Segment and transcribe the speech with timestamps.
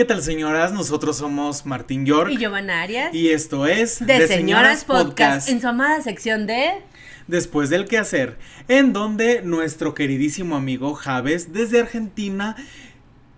[0.00, 0.72] ¿Qué tal señoras?
[0.72, 3.12] Nosotros somos Martín York y Giovanna Arias.
[3.12, 6.70] Y esto es De, Señoras, Podcast, en su amada sección de
[7.26, 8.38] Después del quehacer,
[8.68, 12.56] en donde nuestro queridísimo amigo Javes desde Argentina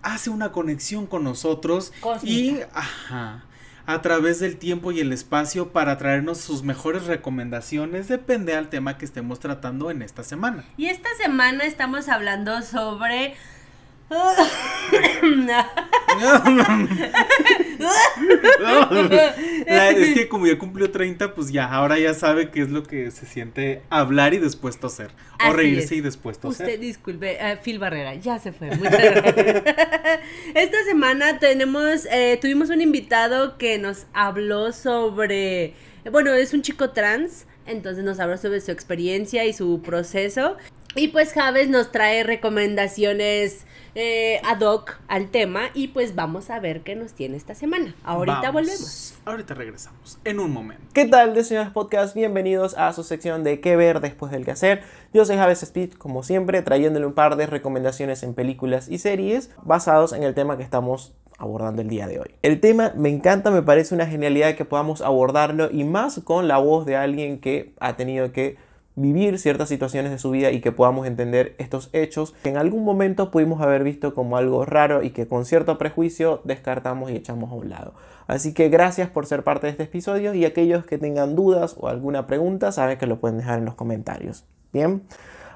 [0.03, 1.91] hace una conexión con nosotros
[2.23, 3.43] y ajá,
[3.85, 8.97] a través del tiempo y el espacio para traernos sus mejores recomendaciones, depende al tema
[8.97, 10.63] que estemos tratando en esta semana.
[10.77, 13.35] Y esta semana estamos hablando sobre
[19.97, 23.09] es que como ya cumplió 30, pues ya, ahora ya sabe qué es lo que
[23.11, 25.11] se siente hablar y después toser.
[25.47, 26.67] o reírse y después toser.
[26.67, 28.69] Usted disculpe, uh, Phil Barrera, ya se fue.
[30.53, 35.75] Esta semana tenemos, eh, tuvimos un invitado que nos habló sobre,
[36.11, 37.45] bueno, es un chico trans.
[37.65, 40.57] Entonces nos habló sobre su experiencia y su proceso.
[40.95, 46.59] Y pues Javes nos trae recomendaciones eh, ad hoc al tema y pues vamos a
[46.59, 47.95] ver qué nos tiene esta semana.
[48.03, 49.15] Ahorita volvemos.
[49.25, 50.83] Ahorita regresamos, en un momento.
[50.93, 52.15] ¿Qué tal, de señores podcast?
[52.15, 54.83] Bienvenidos a su sección de qué ver después del que hacer.
[55.13, 59.51] Yo soy Javes Speed, como siempre, trayéndole un par de recomendaciones en películas y series
[59.63, 62.31] basados en el tema que estamos abordando el día de hoy.
[62.41, 66.57] El tema me encanta, me parece una genialidad que podamos abordarlo y más con la
[66.57, 68.57] voz de alguien que ha tenido que
[68.95, 72.83] vivir ciertas situaciones de su vida y que podamos entender estos hechos que en algún
[72.83, 77.51] momento pudimos haber visto como algo raro y que con cierto prejuicio descartamos y echamos
[77.51, 77.93] a un lado.
[78.27, 81.87] Así que gracias por ser parte de este episodio y aquellos que tengan dudas o
[81.87, 84.45] alguna pregunta saben que lo pueden dejar en los comentarios.
[84.71, 85.03] Bien.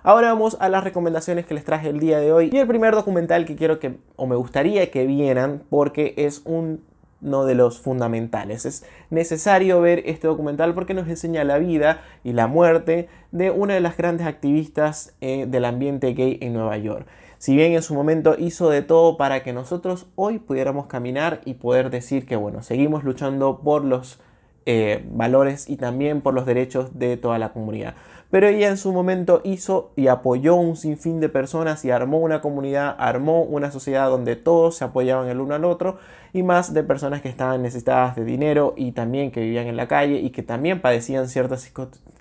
[0.03, 2.49] Ahora vamos a las recomendaciones que les traje el día de hoy.
[2.53, 6.81] Y el primer documental que quiero que, o me gustaría que vieran, porque es un
[7.21, 8.65] no de los fundamentales.
[8.65, 13.73] Es necesario ver este documental porque nos enseña la vida y la muerte de una
[13.73, 17.07] de las grandes activistas eh, del ambiente gay en Nueva York.
[17.37, 21.55] Si bien en su momento hizo de todo para que nosotros hoy pudiéramos caminar y
[21.55, 24.19] poder decir que bueno, seguimos luchando por los
[24.65, 27.95] eh, valores y también por los derechos de toda la comunidad.
[28.29, 32.41] Pero ella en su momento hizo y apoyó un sinfín de personas y armó una
[32.41, 35.97] comunidad, armó una sociedad donde todos se apoyaban el uno al otro
[36.33, 39.87] y más de personas que estaban necesitadas de dinero y también que vivían en la
[39.87, 41.71] calle y que también padecían ciertos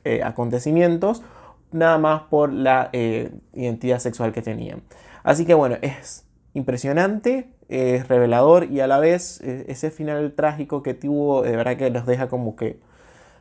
[0.05, 1.23] eh, acontecimientos
[1.73, 4.83] nada más por la eh, identidad sexual que tenían.
[5.23, 6.25] Así que bueno, es
[6.55, 11.77] impresionante, es revelador y a la vez e, ese final trágico que tuvo, de verdad
[11.77, 12.79] que nos deja como que,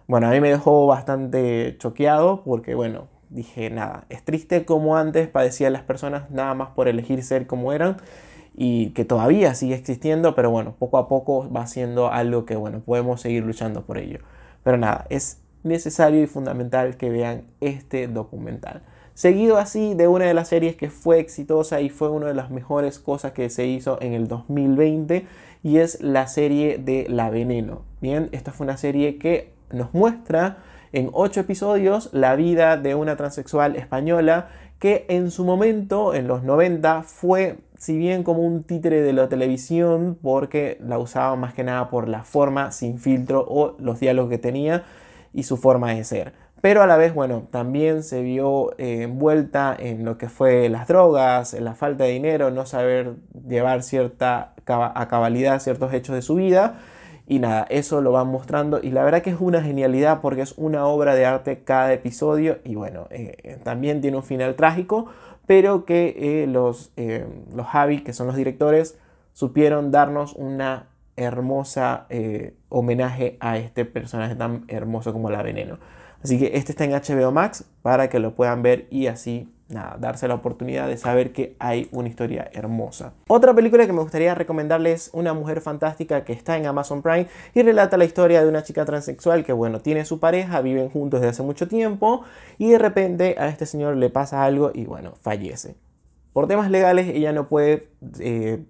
[0.08, 5.28] bueno, a mí me dejó bastante choqueado porque, bueno, dije, nada, es triste como antes
[5.28, 7.98] padecían las personas nada más por elegir ser como eran
[8.56, 12.82] y que todavía sigue existiendo, pero bueno, poco a poco va siendo algo que, bueno,
[12.82, 14.20] podemos seguir luchando por ello.
[14.64, 18.84] Pero nada, es necesario y fundamental que vean este documental.
[19.14, 22.52] Seguido así de una de las series que fue exitosa y fue una de las
[22.52, 25.26] mejores cosas que se hizo en el 2020
[25.64, 27.84] y es la serie de La Veneno.
[28.02, 30.58] Bien, esta fue una serie que nos muestra
[30.92, 34.50] en ocho episodios la vida de una transexual española
[34.80, 39.30] que en su momento, en los 90, fue, si bien como un títere de la
[39.30, 44.30] televisión, porque la usaba más que nada por la forma sin filtro o los diálogos
[44.30, 44.84] que tenía
[45.34, 49.76] y su forma de ser pero a la vez, bueno, también se vio eh, envuelta
[49.78, 54.56] en lo que fue las drogas, en la falta de dinero, no saber llevar cierta
[54.66, 56.80] a cabalidad ciertos hechos de su vida.
[57.28, 60.54] Y nada, eso lo van mostrando y la verdad que es una genialidad porque es
[60.58, 65.08] una obra de arte cada episodio y bueno, eh, también tiene un final trágico,
[65.48, 66.92] pero que eh, los,
[67.56, 69.00] los Javi, que son los directores,
[69.34, 72.08] supieron darnos una hermosa
[72.70, 75.80] homenaje a este personaje tan hermoso como la veneno.
[76.24, 79.98] Así que este está en HBO Max para que lo puedan ver y así nada,
[80.00, 83.14] darse la oportunidad de saber que hay una historia hermosa.
[83.28, 87.28] Otra película que me gustaría recomendarles es Una mujer fantástica que está en Amazon Prime
[87.54, 91.22] y relata la historia de una chica transexual que bueno, tiene su pareja, viven juntos
[91.22, 92.24] desde hace mucho tiempo
[92.58, 95.76] y de repente a este señor le pasa algo y bueno, fallece.
[96.34, 97.90] Por temas legales ella no puede
[98.20, 98.64] eh,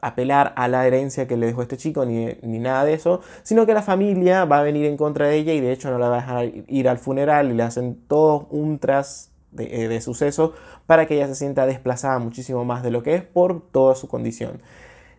[0.00, 3.74] apelar a la herencia que le dejó este chico ni, nada de eso, sino que
[3.74, 6.18] la familia va a venir en contra de ella y de hecho no la va
[6.18, 10.54] a dejar ir al funeral y le hacen todo un tras de, eh, de suceso
[10.86, 14.08] para que ella se sienta desplazada muchísimo más de lo que es por toda su
[14.08, 14.60] condición.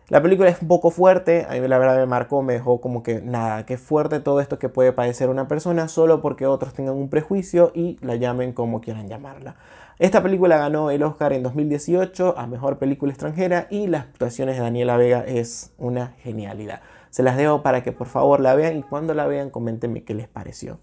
[0.08, 3.02] La película es un poco fuerte, a mí la verdad me marcó, me dejó como
[3.02, 6.96] que nada, que fuerte todo esto que puede padecer una persona solo porque otros tengan
[6.96, 9.56] un prejuicio y la llamen como quieran llamarla.
[9.98, 14.62] Esta película ganó el Oscar en 2018 a Mejor Película Extranjera y las actuaciones de
[14.62, 16.82] Daniela Vega es una genialidad.
[17.08, 20.12] Se las dejo para que por favor la vean y cuando la vean comentenme qué
[20.12, 20.78] les pareció.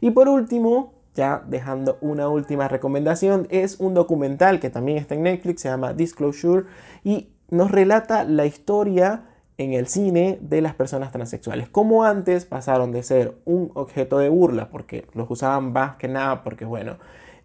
[0.00, 5.22] Y por último, ya dejando una última recomendación, es un documental que también está en
[5.22, 6.64] Netflix, se llama Disclosure
[7.04, 9.24] y nos relata la historia
[9.56, 11.68] en el cine de las personas transexuales.
[11.68, 16.42] Como antes pasaron de ser un objeto de burla, porque los usaban más que nada,
[16.42, 16.98] porque bueno,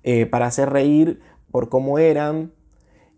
[0.04, 2.52] eh, para hacer reír por cómo eran,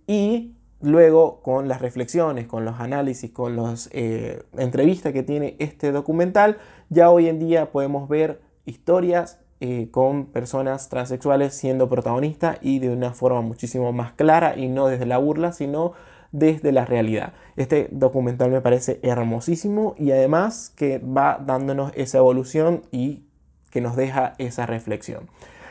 [0.07, 5.91] y luego con las reflexiones, con los análisis, con las eh, entrevistas que tiene este
[5.91, 6.57] documental,
[6.89, 12.89] ya hoy en día podemos ver historias eh, con personas transexuales siendo protagonistas y de
[12.89, 15.93] una forma muchísimo más clara y no desde la burla, sino
[16.31, 17.33] desde la realidad.
[17.57, 23.21] Este documental me parece hermosísimo y además que va dándonos esa evolución y
[23.69, 25.29] que nos deja esa reflexión.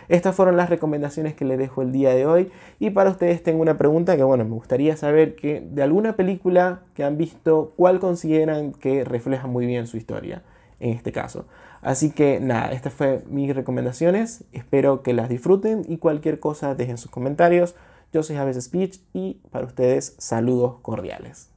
[0.09, 3.61] Estas fueron las recomendaciones que les dejo el día de hoy y para ustedes tengo
[3.61, 7.99] una pregunta que bueno, me gustaría saber que de alguna película que han visto, ¿cuál
[7.99, 10.45] consideran que refleja muy bien su historia
[10.79, 11.47] en este caso?
[11.83, 16.99] Así que nada, estas fueron mis recomendaciones, espero que las disfruten y cualquier cosa dejen
[16.99, 17.75] sus comentarios.
[18.13, 21.49] Yo soy Javes Speech y para ustedes saludos cordiales.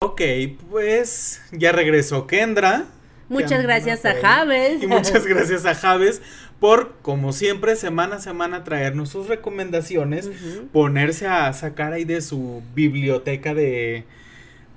[0.00, 0.22] Ok,
[0.70, 2.86] pues ya regresó Kendra.
[3.28, 4.82] Muchas gracias a Javes.
[4.82, 6.22] Y muchas gracias a Javes
[6.60, 10.30] por, como siempre, semana a semana traernos sus recomendaciones,
[10.72, 14.04] ponerse a sacar ahí de su biblioteca de,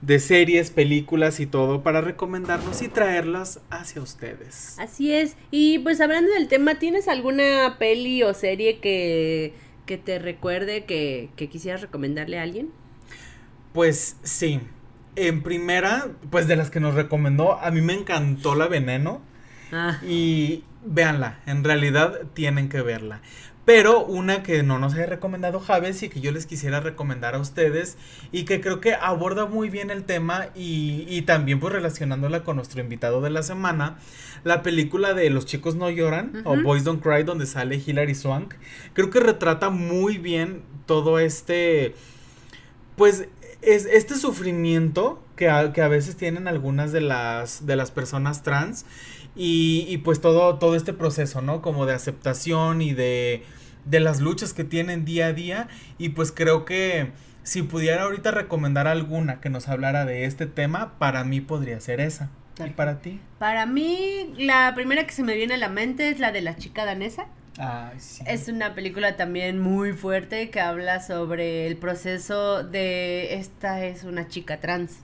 [0.01, 4.75] de series, películas y todo para recomendarnos y traerlas hacia ustedes.
[4.79, 5.35] Así es.
[5.51, 9.53] Y pues hablando del tema, ¿tienes alguna peli o serie que
[9.85, 12.69] que te recuerde que, que quisieras recomendarle a alguien?
[13.73, 14.61] Pues sí.
[15.17, 19.21] En primera, pues de las que nos recomendó, a mí me encantó la veneno.
[19.73, 19.99] Ah.
[20.01, 23.21] Y véanla, en realidad tienen que verla.
[23.63, 27.39] Pero una que no nos he recomendado Javes y que yo les quisiera recomendar a
[27.39, 27.97] ustedes
[28.31, 32.55] y que creo que aborda muy bien el tema y, y, también pues relacionándola con
[32.55, 33.99] nuestro invitado de la semana,
[34.43, 38.55] la película de Los chicos no lloran o Boys Don't Cry donde sale Hilary Swank,
[38.93, 41.93] creo que retrata muy bien todo este,
[42.95, 43.27] pues
[43.61, 48.43] es este sufrimiento que a, que a veces tienen algunas de las, de las personas
[48.43, 48.85] trans
[49.35, 51.61] y, y, pues todo, todo este proceso, ¿no?
[51.61, 53.43] Como de aceptación y de,
[53.85, 55.67] de las luchas que tienen día a día.
[55.97, 57.11] Y pues creo que
[57.43, 62.01] si pudiera ahorita recomendar alguna que nos hablara de este tema, para mí podría ser
[62.01, 62.29] esa.
[62.65, 63.19] ¿Y para ti?
[63.39, 66.57] Para mí, la primera que se me viene a la mente es la de la
[66.57, 67.27] chica danesa.
[67.57, 68.23] Ay, sí.
[68.27, 74.27] Es una película también muy fuerte que habla sobre el proceso de esta es una
[74.27, 74.99] chica trans.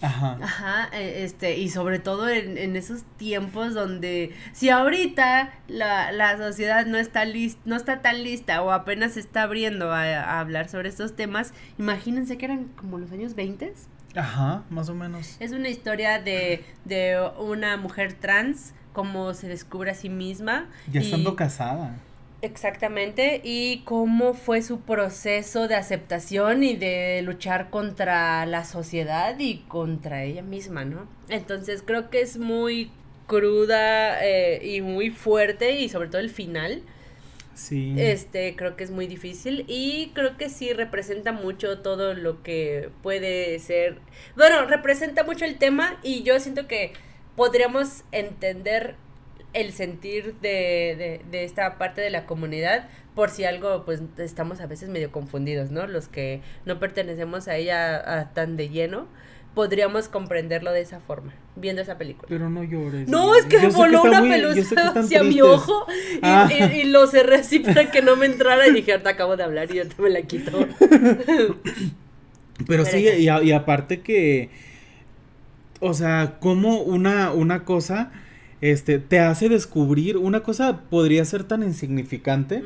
[0.00, 0.38] Ajá.
[0.40, 6.36] Ajá, e, este, y sobre todo en, en esos tiempos donde si ahorita la, la
[6.36, 10.40] sociedad no está list, no está tan lista o apenas se está abriendo a, a,
[10.40, 13.74] hablar sobre estos temas, imagínense que eran como los años 20.
[14.14, 15.36] Ajá, más o menos.
[15.40, 20.66] Es una historia de, de una mujer trans, cómo se descubre a sí misma.
[20.90, 21.96] Ya estando casada.
[22.40, 29.58] Exactamente, y cómo fue su proceso de aceptación y de luchar contra la sociedad y
[29.66, 31.08] contra ella misma, ¿no?
[31.28, 32.92] Entonces creo que es muy
[33.26, 36.82] cruda eh, y muy fuerte y sobre todo el final.
[37.54, 37.94] Sí.
[37.98, 42.90] Este, creo que es muy difícil y creo que sí representa mucho todo lo que
[43.02, 43.98] puede ser.
[44.36, 46.92] Bueno, representa mucho el tema y yo siento que
[47.34, 48.94] podríamos entender
[49.54, 54.66] el sentir de, de, esta parte de la comunidad por si algo pues estamos a
[54.66, 55.86] veces medio confundidos, ¿no?
[55.86, 59.08] Los que no pertenecemos a ella tan de lleno
[59.54, 62.26] podríamos comprenderlo de esa forma, viendo esa película.
[62.28, 63.08] Pero no llores.
[63.08, 65.84] No, es que voló una pelusa hacia mi ojo
[66.22, 66.48] ah.
[66.52, 69.74] y, lo cerré así para que no me entrara y dije, ahorita acabo de hablar
[69.74, 70.52] y ahorita me la quito.
[72.68, 74.50] Pero, sí, y, y, aparte que,
[75.80, 78.12] o sea, como una, una cosa
[78.60, 82.62] este, te hace descubrir, una cosa podría ser tan insignificante,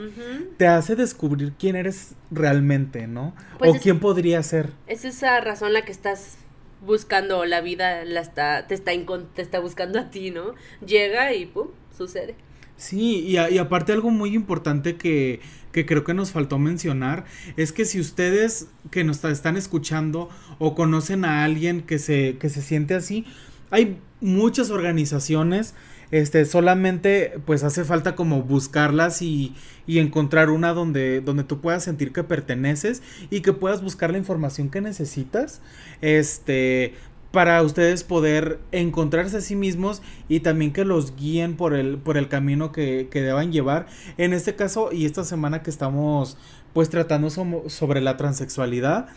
[0.57, 3.35] te hace descubrir quién eres realmente, ¿no?
[3.59, 4.71] Pues o quién podría ser.
[4.87, 6.39] Es esa razón la que estás
[6.85, 8.93] buscando, la vida la está, te, está
[9.35, 10.55] te está buscando a ti, ¿no?
[10.85, 12.35] Llega y pum, sucede.
[12.77, 15.41] Sí, y, y aparte algo muy importante que,
[15.73, 17.25] que creo que nos faltó mencionar
[17.57, 22.49] es que si ustedes que nos están escuchando o conocen a alguien que se, que
[22.49, 23.25] se siente así,
[23.73, 25.75] hay muchas organizaciones,
[26.13, 29.55] este, solamente pues hace falta como buscarlas y,
[29.87, 34.19] y, encontrar una donde, donde tú puedas sentir que perteneces y que puedas buscar la
[34.19, 35.63] información que necesitas,
[36.03, 36.93] este,
[37.33, 42.19] para ustedes poder encontrarse a sí mismos y también que los guíen por el, por
[42.19, 43.87] el camino que, que deban llevar.
[44.19, 46.37] En este caso y esta semana que estamos
[46.75, 49.09] pues tratando sobre la transexualidad,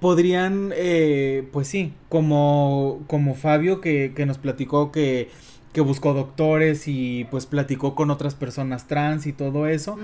[0.00, 5.28] podrían, eh, pues sí, como, como Fabio que, que nos platicó que,
[5.72, 9.98] que, buscó doctores y pues platicó con otras personas trans y todo eso,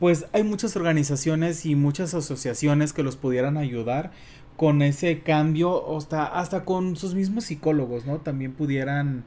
[0.00, 4.10] pues hay muchas organizaciones y muchas asociaciones que los pudieran ayudar
[4.56, 8.18] con ese cambio, hasta, hasta con sus mismos psicólogos, ¿no?
[8.18, 9.24] También pudieran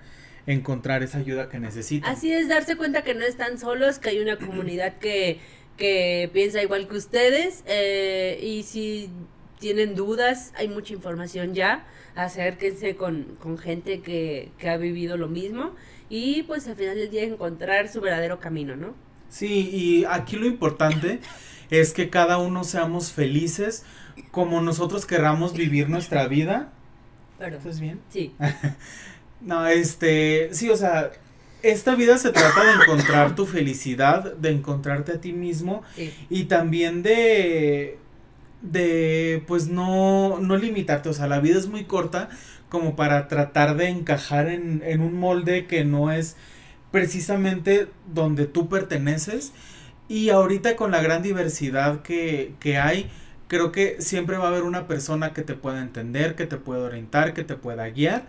[0.48, 2.12] encontrar esa ayuda que necesitan.
[2.12, 5.40] Así es, darse cuenta que no están solos, que hay una comunidad que,
[5.78, 9.12] que piensa igual que ustedes eh, y si
[9.60, 11.86] tienen dudas, hay mucha información ya,
[12.16, 15.72] acérquense con, con gente que, que ha vivido lo mismo
[16.10, 18.94] y pues al final del día encontrar su verdadero camino, ¿no?
[19.30, 21.20] Sí, y aquí lo importante
[21.70, 23.84] es que cada uno seamos felices
[24.32, 26.72] como nosotros querramos vivir nuestra vida.
[27.40, 28.00] ¿Estás bien?
[28.10, 28.34] Sí.
[29.42, 31.12] no, este, sí, o sea,
[31.62, 35.84] esta vida se trata de encontrar tu felicidad, de encontrarte a ti mismo
[36.30, 37.98] y también de
[38.62, 42.30] de pues no no limitarte, o sea, la vida es muy corta
[42.70, 46.36] como para tratar de encajar en, en un molde que no es
[46.92, 49.54] precisamente donde tú perteneces
[50.10, 53.10] y ahorita con la gran diversidad que, que hay,
[53.48, 56.82] creo que siempre va a haber una persona que te pueda entender, que te pueda
[56.82, 58.26] orientar, que te pueda guiar.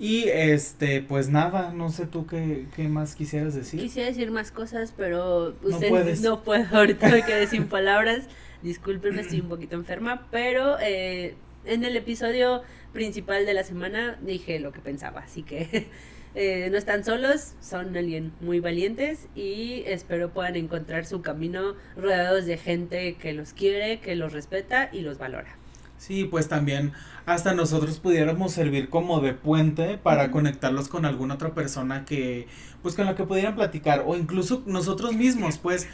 [0.00, 3.78] Y este, pues nada, no sé tú qué, qué más quisieras decir.
[3.78, 8.24] Quisiera decir más cosas, pero usted no, puedo, ahorita me quedé sin palabras.
[8.62, 12.62] Discúlpenme, estoy un poquito enferma, pero eh, en el episodio
[12.92, 15.88] principal de la semana dije lo que pensaba, así que
[16.34, 22.46] Eh, no están solos, son alguien muy valientes y espero puedan encontrar su camino rodeados
[22.46, 25.59] de gente que los quiere, que los respeta y los valora.
[26.00, 26.92] Sí, pues también
[27.26, 32.48] hasta nosotros pudiéramos servir como de puente para conectarlos con alguna otra persona que,
[32.82, 34.04] pues con la que pudieran platicar.
[34.06, 35.88] O incluso nosotros mismos, pues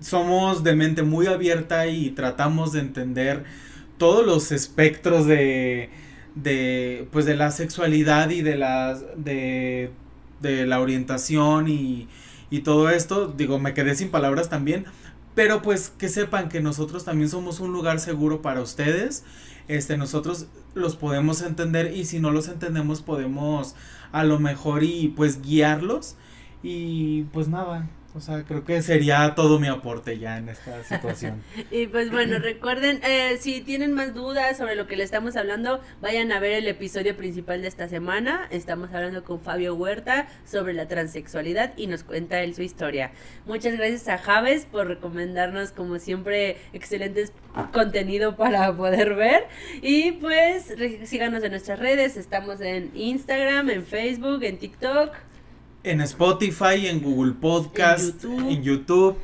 [0.00, 3.44] somos de mente muy abierta y tratamos de entender
[3.98, 5.90] todos los espectros de,
[6.34, 9.90] de pues de la sexualidad y de las de,
[10.40, 12.08] de la orientación y,
[12.50, 13.26] y todo esto.
[13.28, 14.86] Digo me quedé sin palabras también
[15.34, 19.24] pero pues que sepan que nosotros también somos un lugar seguro para ustedes.
[19.68, 23.74] Este nosotros los podemos entender y si no los entendemos podemos
[24.10, 26.16] a lo mejor y pues guiarlos.
[26.62, 31.42] Y pues nada o sea, creo que sería todo mi aporte ya en esta situación.
[31.70, 35.80] y pues bueno, recuerden, eh, si tienen más dudas sobre lo que le estamos hablando,
[36.02, 38.48] vayan a ver el episodio principal de esta semana.
[38.50, 43.12] Estamos hablando con Fabio Huerta sobre la transexualidad y nos cuenta él su historia.
[43.46, 47.32] Muchas gracias a Javes por recomendarnos, como siempre, excelentes
[47.72, 49.46] contenido para poder ver.
[49.80, 55.31] Y pues síganos en nuestras redes, estamos en Instagram, en Facebook, en TikTok
[55.84, 59.18] en Spotify, en Google Podcast, en YouTube,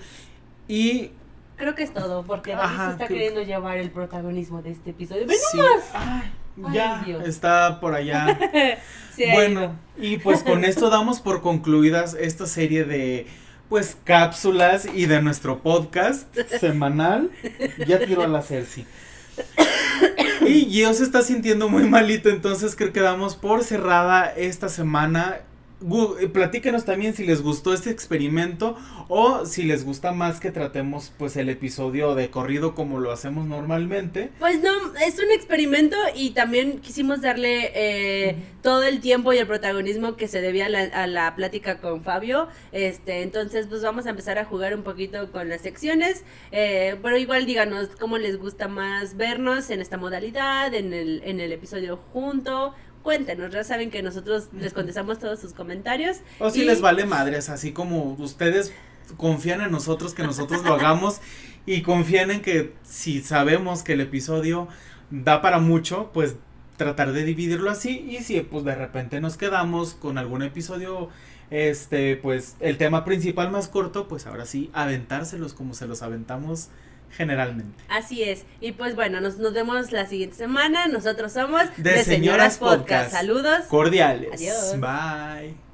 [0.66, 1.10] y
[1.56, 5.26] creo que es todo, porque David se está queriendo llevar el protagonismo de este episodio.
[5.26, 5.36] ¡Ven
[6.72, 8.38] ya está por allá.
[9.32, 13.26] bueno, y pues con esto damos por concluidas esta serie de
[13.68, 17.30] pues cápsulas y de nuestro podcast semanal.
[17.86, 18.86] Ya tiro a la Cersei.
[20.46, 25.40] Y Gio se está sintiendo muy malito, entonces creo que damos por cerrada esta semana
[25.80, 28.76] eh, platíquenos también si les gustó este experimento
[29.08, 33.46] o si les gusta más que tratemos pues el episodio de corrido como lo hacemos
[33.46, 34.30] normalmente.
[34.38, 34.72] Pues no,
[35.06, 40.26] es un experimento y también quisimos darle eh, todo el tiempo y el protagonismo que
[40.26, 42.48] se debía a la, plática con Fabio.
[42.72, 47.16] Este, entonces pues vamos a empezar a jugar un poquito con las secciones, eh, pero
[47.16, 51.98] igual díganos cómo les gusta más vernos en esta modalidad, en el, en el episodio
[52.12, 56.18] junto cuéntenos, ya saben que nosotros les contestamos todos sus comentarios.
[56.38, 58.72] O si les vale madres, así como ustedes
[59.16, 61.20] confían en nosotros que nosotros lo hagamos
[61.66, 64.68] y confían en que si sabemos que el episodio
[65.10, 66.36] da para mucho, pues
[66.76, 71.08] tratar de dividirlo así y si pues de repente nos quedamos con algún episodio
[71.50, 76.68] este pues el tema principal más corto, pues ahora sí aventárselos como se los aventamos
[77.10, 77.82] generalmente.
[77.88, 78.44] Así es.
[78.60, 80.88] Y pues bueno, nos, nos vemos la siguiente semana.
[80.88, 83.12] Nosotros somos De, Señoras, Podcast.
[83.12, 83.64] Saludos.
[83.68, 84.32] Cordiales.
[84.32, 84.80] Adiós.
[84.80, 85.67] Bye.